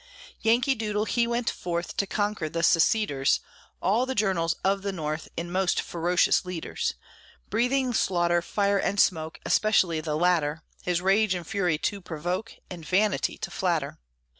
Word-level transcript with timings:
Yankee 0.41 0.73
Doodle, 0.73 1.05
he 1.05 1.27
went 1.27 1.47
forth 1.47 1.95
To 1.97 2.07
conquer 2.07 2.49
the 2.49 2.63
seceders, 2.63 3.39
All 3.83 4.07
the 4.07 4.15
journals 4.15 4.55
of 4.63 4.81
the 4.81 4.91
North, 4.91 5.27
In 5.37 5.51
most 5.51 5.79
ferocious 5.79 6.43
leaders, 6.43 6.95
Breathing 7.51 7.93
slaughter, 7.93 8.41
fire, 8.41 8.79
and 8.79 8.99
smoke, 8.99 9.39
Especially 9.45 10.01
the 10.01 10.15
latter, 10.17 10.63
His 10.81 11.01
rage 11.03 11.35
and 11.35 11.45
fury 11.45 11.77
to 11.77 12.01
provoke, 12.01 12.55
And 12.67 12.83
vanity 12.83 13.37
to 13.37 13.51
flatter. 13.51 13.99